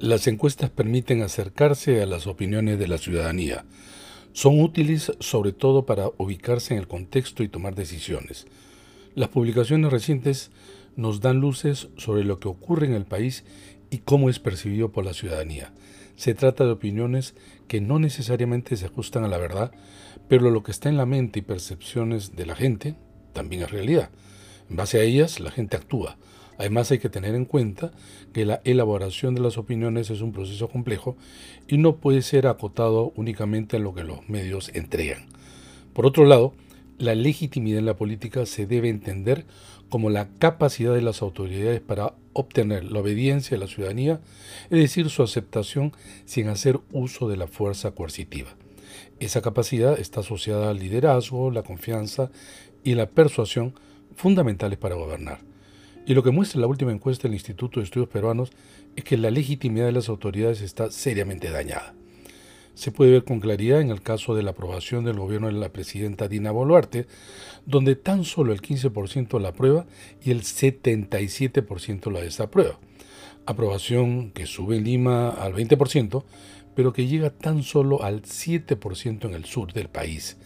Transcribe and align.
Las 0.00 0.28
encuestas 0.28 0.70
permiten 0.70 1.22
acercarse 1.22 2.00
a 2.00 2.06
las 2.06 2.28
opiniones 2.28 2.78
de 2.78 2.86
la 2.86 2.98
ciudadanía. 2.98 3.64
Son 4.32 4.60
útiles 4.60 5.10
sobre 5.18 5.50
todo 5.50 5.86
para 5.86 6.08
ubicarse 6.18 6.74
en 6.74 6.78
el 6.78 6.86
contexto 6.86 7.42
y 7.42 7.48
tomar 7.48 7.74
decisiones. 7.74 8.46
Las 9.16 9.30
publicaciones 9.30 9.90
recientes 9.90 10.52
nos 10.94 11.20
dan 11.20 11.40
luces 11.40 11.88
sobre 11.96 12.22
lo 12.22 12.38
que 12.38 12.46
ocurre 12.46 12.86
en 12.86 12.94
el 12.94 13.06
país 13.06 13.42
y 13.90 13.98
cómo 13.98 14.30
es 14.30 14.38
percibido 14.38 14.92
por 14.92 15.04
la 15.04 15.14
ciudadanía. 15.14 15.72
Se 16.14 16.32
trata 16.32 16.64
de 16.64 16.70
opiniones 16.70 17.34
que 17.66 17.80
no 17.80 17.98
necesariamente 17.98 18.76
se 18.76 18.86
ajustan 18.86 19.24
a 19.24 19.28
la 19.28 19.38
verdad, 19.38 19.72
pero 20.28 20.52
lo 20.52 20.62
que 20.62 20.70
está 20.70 20.88
en 20.88 20.96
la 20.96 21.06
mente 21.06 21.40
y 21.40 21.42
percepciones 21.42 22.36
de 22.36 22.46
la 22.46 22.54
gente 22.54 22.94
también 23.32 23.62
es 23.62 23.72
realidad. 23.72 24.10
En 24.70 24.76
base 24.76 25.00
a 25.00 25.02
ellas, 25.02 25.40
la 25.40 25.50
gente 25.50 25.76
actúa. 25.76 26.18
Además, 26.58 26.90
hay 26.90 26.98
que 26.98 27.08
tener 27.08 27.34
en 27.34 27.44
cuenta 27.44 27.92
que 28.32 28.44
la 28.44 28.60
elaboración 28.64 29.34
de 29.34 29.40
las 29.40 29.56
opiniones 29.56 30.10
es 30.10 30.20
un 30.20 30.32
proceso 30.32 30.68
complejo 30.68 31.16
y 31.68 31.78
no 31.78 31.96
puede 31.96 32.20
ser 32.22 32.46
acotado 32.48 33.12
únicamente 33.16 33.76
a 33.76 33.80
lo 33.80 33.94
que 33.94 34.04
los 34.04 34.28
medios 34.28 34.70
entregan. 34.74 35.26
Por 35.92 36.04
otro 36.04 36.26
lado, 36.26 36.54
la 36.98 37.14
legitimidad 37.14 37.78
en 37.78 37.86
la 37.86 37.96
política 37.96 38.44
se 38.44 38.66
debe 38.66 38.88
entender 38.88 39.46
como 39.88 40.10
la 40.10 40.28
capacidad 40.38 40.94
de 40.94 41.00
las 41.00 41.22
autoridades 41.22 41.80
para 41.80 42.14
obtener 42.32 42.84
la 42.84 43.00
obediencia 43.00 43.56
de 43.56 43.64
la 43.64 43.70
ciudadanía, 43.70 44.20
es 44.64 44.78
decir, 44.78 45.08
su 45.10 45.22
aceptación 45.22 45.92
sin 46.24 46.48
hacer 46.48 46.80
uso 46.92 47.28
de 47.28 47.36
la 47.36 47.46
fuerza 47.46 47.92
coercitiva. 47.92 48.50
Esa 49.20 49.42
capacidad 49.42 49.98
está 49.98 50.20
asociada 50.20 50.70
al 50.70 50.78
liderazgo, 50.78 51.50
la 51.50 51.62
confianza 51.62 52.30
y 52.84 52.94
la 52.94 53.06
persuasión 53.06 53.74
fundamentales 54.14 54.78
para 54.78 54.96
gobernar. 54.96 55.40
Y 56.06 56.14
lo 56.14 56.22
que 56.22 56.30
muestra 56.30 56.60
la 56.60 56.66
última 56.66 56.92
encuesta 56.92 57.24
del 57.24 57.34
Instituto 57.34 57.80
de 57.80 57.84
Estudios 57.84 58.08
Peruanos 58.08 58.50
es 58.96 59.04
que 59.04 59.16
la 59.16 59.30
legitimidad 59.30 59.86
de 59.86 59.92
las 59.92 60.08
autoridades 60.08 60.62
está 60.62 60.90
seriamente 60.90 61.50
dañada. 61.50 61.94
Se 62.74 62.92
puede 62.92 63.10
ver 63.10 63.24
con 63.24 63.40
claridad 63.40 63.80
en 63.80 63.90
el 63.90 64.02
caso 64.02 64.36
de 64.36 64.44
la 64.44 64.52
aprobación 64.52 65.04
del 65.04 65.18
gobierno 65.18 65.48
de 65.48 65.54
la 65.54 65.72
presidenta 65.72 66.28
Dina 66.28 66.52
Boluarte, 66.52 67.06
donde 67.66 67.96
tan 67.96 68.24
solo 68.24 68.52
el 68.52 68.62
15% 68.62 69.40
la 69.40 69.48
aprueba 69.48 69.84
y 70.22 70.30
el 70.30 70.42
77% 70.42 72.12
la 72.12 72.20
desaprueba. 72.20 72.78
Aprobación 73.46 74.30
que 74.30 74.46
sube 74.46 74.76
en 74.76 74.84
Lima 74.84 75.30
al 75.30 75.54
20%, 75.54 76.22
pero 76.76 76.92
que 76.92 77.08
llega 77.08 77.30
tan 77.30 77.64
solo 77.64 78.04
al 78.04 78.22
7% 78.22 79.24
en 79.24 79.34
el 79.34 79.44
sur 79.44 79.72
del 79.72 79.88
país, 79.88 80.36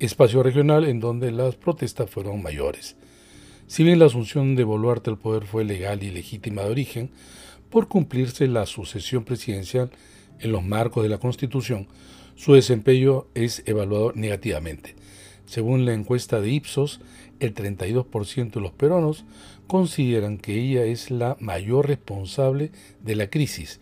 espacio 0.00 0.42
regional 0.42 0.84
en 0.84 0.98
donde 0.98 1.30
las 1.30 1.54
protestas 1.54 2.10
fueron 2.10 2.42
mayores. 2.42 2.96
Si 3.66 3.82
bien 3.84 3.98
la 3.98 4.06
asunción 4.06 4.56
de 4.56 4.64
Boluarte 4.64 5.10
al 5.10 5.18
poder 5.18 5.44
fue 5.44 5.64
legal 5.64 6.02
y 6.02 6.10
legítima 6.10 6.62
de 6.62 6.70
origen, 6.70 7.10
por 7.70 7.88
cumplirse 7.88 8.46
la 8.46 8.66
sucesión 8.66 9.24
presidencial 9.24 9.90
en 10.40 10.52
los 10.52 10.64
marcos 10.64 11.02
de 11.02 11.08
la 11.08 11.18
Constitución, 11.18 11.88
su 12.36 12.54
desempeño 12.54 13.26
es 13.34 13.62
evaluado 13.66 14.12
negativamente. 14.14 14.94
Según 15.46 15.84
la 15.84 15.94
encuesta 15.94 16.40
de 16.40 16.50
Ipsos, 16.50 17.00
el 17.40 17.54
32% 17.54 18.52
de 18.52 18.60
los 18.60 18.72
peruanos 18.72 19.24
consideran 19.66 20.38
que 20.38 20.54
ella 20.54 20.84
es 20.84 21.10
la 21.10 21.36
mayor 21.40 21.88
responsable 21.88 22.70
de 23.02 23.16
la 23.16 23.28
crisis 23.30 23.80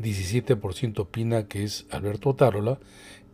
17% 0.00 0.98
opina 1.00 1.46
que 1.46 1.64
es 1.64 1.86
Alberto 1.90 2.34
Tarola, 2.34 2.78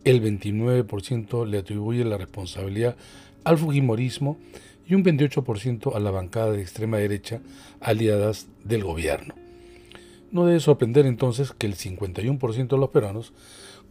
el 0.04 0.22
29% 0.22 1.46
le 1.46 1.58
atribuye 1.58 2.04
la 2.04 2.16
responsabilidad 2.16 2.96
al 3.44 3.58
Fujimorismo 3.58 4.38
y 4.86 4.94
un 4.94 5.05
28% 5.05 5.94
a 5.94 6.00
la 6.00 6.10
bancada 6.10 6.52
de 6.52 6.60
extrema 6.60 6.98
derecha 6.98 7.41
aliadas 7.80 8.48
del 8.64 8.84
gobierno. 8.84 9.34
No 10.33 10.46
debe 10.46 10.60
sorprender 10.60 11.06
entonces 11.06 11.52
que 11.52 11.66
el 11.66 11.77
51% 11.77 12.68
de 12.68 12.78
los 12.78 12.91
peruanos 12.91 13.33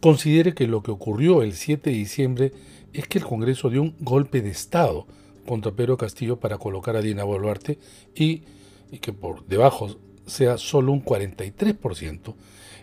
considere 0.00 0.54
que 0.54 0.66
lo 0.66 0.82
que 0.82 0.90
ocurrió 0.90 1.42
el 1.42 1.54
7 1.54 1.90
de 1.90 1.96
diciembre 1.96 2.52
es 2.92 3.06
que 3.06 3.18
el 3.18 3.24
Congreso 3.24 3.70
dio 3.70 3.82
un 3.82 3.94
golpe 4.00 4.40
de 4.42 4.50
Estado 4.50 5.06
contra 5.46 5.72
Pedro 5.72 5.96
Castillo 5.96 6.38
para 6.38 6.58
colocar 6.58 6.96
a 6.96 7.02
Dina 7.02 7.24
Boluarte 7.24 7.78
y, 8.14 8.42
y 8.90 8.98
que 8.98 9.12
por 9.12 9.46
debajo 9.46 9.96
sea 10.26 10.58
solo 10.58 10.92
un 10.92 11.04
43% 11.04 12.34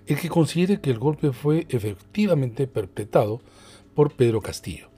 el 0.07 0.17
que 0.17 0.29
considere 0.29 0.79
que 0.79 0.89
el 0.89 0.99
golpe 0.99 1.33
fue 1.33 1.67
efectivamente 1.69 2.65
perpetrado 2.65 3.41
por 3.93 4.13
Pedro 4.13 4.41
Castillo. 4.41 4.89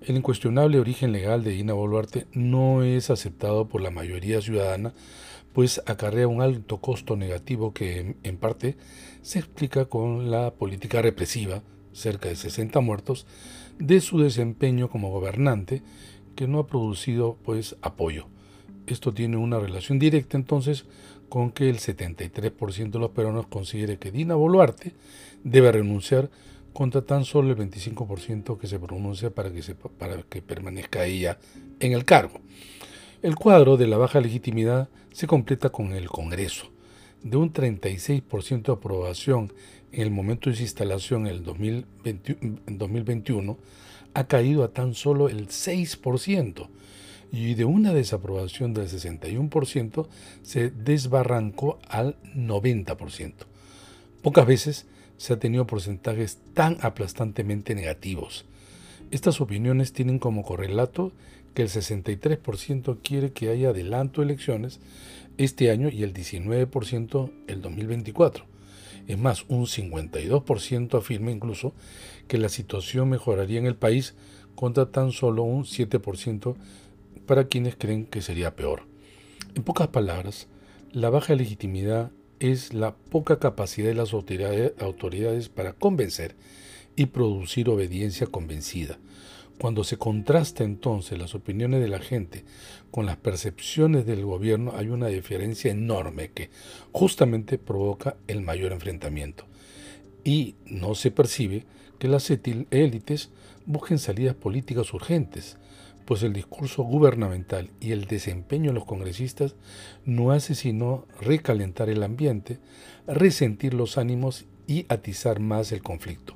El 0.00 0.16
incuestionable 0.16 0.78
origen 0.78 1.12
legal 1.12 1.42
de 1.42 1.50
Dina 1.50 1.72
Boluarte 1.72 2.26
no 2.32 2.84
es 2.84 3.10
aceptado 3.10 3.68
por 3.68 3.80
la 3.80 3.90
mayoría 3.90 4.40
ciudadana, 4.40 4.94
pues 5.52 5.82
acarrea 5.86 6.28
un 6.28 6.40
alto 6.40 6.78
costo 6.78 7.16
negativo 7.16 7.74
que 7.74 8.14
en 8.22 8.36
parte 8.36 8.76
se 9.22 9.40
explica 9.40 9.86
con 9.86 10.30
la 10.30 10.52
política 10.52 11.02
represiva, 11.02 11.62
cerca 11.92 12.28
de 12.28 12.36
60 12.36 12.78
muertos, 12.80 13.26
de 13.78 14.00
su 14.00 14.20
desempeño 14.20 14.88
como 14.88 15.10
gobernante, 15.10 15.82
que 16.36 16.46
no 16.46 16.60
ha 16.60 16.66
producido 16.68 17.36
pues 17.42 17.76
apoyo. 17.82 18.28
Esto 18.86 19.12
tiene 19.12 19.36
una 19.36 19.58
relación 19.58 19.98
directa 19.98 20.36
entonces 20.36 20.86
con 21.28 21.50
que 21.50 21.68
el 21.68 21.78
73% 21.78 22.90
de 22.90 22.98
los 22.98 23.10
peruanos 23.10 23.48
considere 23.48 23.98
que 23.98 24.12
Dina 24.12 24.36
Boluarte 24.36 24.94
debe 25.42 25.72
renunciar 25.72 26.30
contra 26.78 27.02
tan 27.02 27.24
solo 27.24 27.50
el 27.50 27.56
25% 27.56 28.56
que 28.56 28.68
se 28.68 28.78
pronuncia 28.78 29.30
para 29.30 29.50
que, 29.50 30.42
permanezca 30.42 31.06
ella 31.06 31.40
en 31.80 31.90
el 31.90 32.04
cargo. 32.04 32.38
El 33.20 33.34
cuadro 33.34 33.76
de 33.76 33.88
la 33.88 33.96
baja 33.96 34.20
legitimidad 34.20 34.88
se 35.10 35.26
completa 35.26 35.70
con 35.70 35.90
el 35.90 36.08
Congreso. 36.08 36.70
De 37.24 37.36
un 37.36 37.52
36% 37.52 38.62
de 38.62 38.72
aprobación 38.72 39.52
en 39.90 40.02
el 40.02 40.12
momento 40.12 40.50
de 40.50 40.54
su 40.54 40.62
instalación 40.62 41.26
en 41.26 41.34
el 41.34 41.42
2021, 41.42 43.58
ha 44.14 44.28
caído 44.28 44.62
a 44.62 44.72
tan 44.72 44.94
solo 44.94 45.28
el 45.28 45.48
6%, 45.48 46.68
y 47.32 47.54
de 47.54 47.64
una 47.64 47.92
desaprobación 47.92 48.72
del 48.72 48.86
61% 48.86 50.06
se 50.42 50.70
desbarrancó 50.70 51.80
al 51.88 52.14
90%. 52.36 53.32
Pocas 54.22 54.46
veces 54.46 54.86
se 55.18 55.34
ha 55.34 55.38
tenido 55.38 55.66
porcentajes 55.66 56.38
tan 56.54 56.78
aplastantemente 56.80 57.74
negativos. 57.74 58.46
Estas 59.10 59.40
opiniones 59.40 59.92
tienen 59.92 60.18
como 60.18 60.42
correlato 60.42 61.12
que 61.54 61.62
el 61.62 61.68
63% 61.68 62.98
quiere 63.02 63.32
que 63.32 63.50
haya 63.50 63.70
adelanto 63.70 64.20
de 64.20 64.28
elecciones 64.28 64.80
este 65.36 65.70
año 65.70 65.88
y 65.88 66.02
el 66.02 66.14
19% 66.14 67.30
el 67.46 67.62
2024. 67.62 68.44
Es 69.06 69.18
más, 69.18 69.44
un 69.48 69.66
52% 69.66 70.98
afirma 70.98 71.30
incluso 71.30 71.72
que 72.26 72.38
la 72.38 72.48
situación 72.48 73.08
mejoraría 73.08 73.58
en 73.58 73.66
el 73.66 73.76
país 73.76 74.14
contra 74.54 74.90
tan 74.90 75.12
solo 75.12 75.42
un 75.42 75.64
7% 75.64 76.54
para 77.26 77.48
quienes 77.48 77.76
creen 77.76 78.06
que 78.06 78.22
sería 78.22 78.54
peor. 78.54 78.82
En 79.54 79.62
pocas 79.62 79.88
palabras, 79.88 80.48
la 80.92 81.10
baja 81.10 81.34
legitimidad 81.34 82.10
es 82.40 82.74
la 82.74 82.94
poca 82.94 83.38
capacidad 83.38 83.88
de 83.88 83.94
las 83.94 84.12
autoridades 84.12 85.48
para 85.48 85.72
convencer 85.72 86.36
y 86.96 87.06
producir 87.06 87.68
obediencia 87.68 88.26
convencida. 88.26 88.98
Cuando 89.58 89.82
se 89.82 89.96
contrasta 89.96 90.62
entonces 90.62 91.18
las 91.18 91.34
opiniones 91.34 91.80
de 91.80 91.88
la 91.88 91.98
gente 91.98 92.44
con 92.92 93.06
las 93.06 93.16
percepciones 93.16 94.06
del 94.06 94.24
gobierno, 94.24 94.72
hay 94.76 94.88
una 94.88 95.08
diferencia 95.08 95.70
enorme 95.72 96.30
que 96.30 96.50
justamente 96.92 97.58
provoca 97.58 98.16
el 98.28 98.42
mayor 98.42 98.72
enfrentamiento. 98.72 99.44
Y 100.22 100.54
no 100.66 100.94
se 100.94 101.10
percibe 101.10 101.64
que 101.98 102.06
las 102.06 102.30
élites 102.30 103.30
busquen 103.66 103.98
salidas 103.98 104.36
políticas 104.36 104.92
urgentes, 104.94 105.56
pues 106.08 106.22
el 106.22 106.32
discurso 106.32 106.84
gubernamental 106.84 107.68
y 107.80 107.92
el 107.92 108.06
desempeño 108.06 108.70
de 108.70 108.76
los 108.76 108.86
congresistas 108.86 109.56
no 110.06 110.30
hace 110.32 110.54
sino 110.54 111.04
recalentar 111.20 111.90
el 111.90 112.02
ambiente, 112.02 112.60
resentir 113.06 113.74
los 113.74 113.98
ánimos 113.98 114.46
y 114.66 114.86
atizar 114.88 115.38
más 115.38 115.70
el 115.70 115.82
conflicto. 115.82 116.32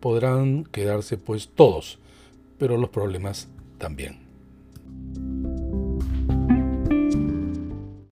Podrán 0.00 0.64
quedarse 0.64 1.18
pues 1.18 1.50
todos, 1.54 1.98
pero 2.56 2.78
los 2.78 2.88
problemas 2.88 3.48
también. 3.76 4.20